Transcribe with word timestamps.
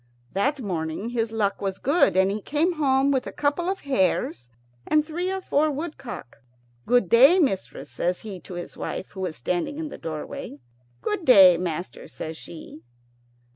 That 0.33 0.59
morning 0.63 1.09
his 1.11 1.31
luck 1.31 1.61
was 1.61 1.77
good, 1.77 2.17
and 2.17 2.31
he 2.31 2.41
came 2.41 2.73
home 2.73 3.11
with 3.11 3.27
a 3.27 3.31
couple 3.31 3.69
of 3.69 3.81
hares 3.81 4.49
and 4.87 5.05
three 5.05 5.29
or 5.31 5.41
four 5.41 5.69
woodcock. 5.69 6.39
"Good 6.87 7.07
day, 7.07 7.37
mistress," 7.37 7.91
says 7.91 8.21
he 8.21 8.39
to 8.39 8.55
his 8.55 8.75
wife, 8.75 9.09
who 9.11 9.19
was 9.19 9.35
standing 9.35 9.77
in 9.77 9.89
the 9.89 9.99
doorway. 9.99 10.57
"Good 11.03 11.23
day, 11.23 11.55
master," 11.55 12.07
says 12.07 12.35
she. 12.35 12.81